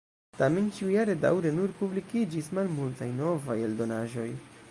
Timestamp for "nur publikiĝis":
1.57-2.51